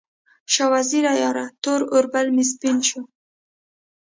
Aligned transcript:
شاه 0.53 0.69
وزیره 0.73 1.13
یاره، 1.21 1.45
تور 1.63 1.81
اوربل 1.93 2.27
مې 2.35 2.43
سپین 2.51 2.77
شو 2.89 3.01